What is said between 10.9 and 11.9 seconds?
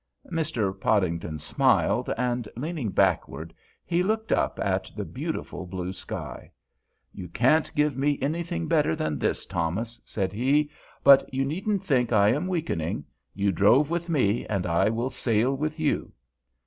"but you needn't